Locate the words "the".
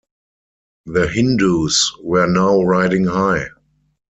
0.87-1.07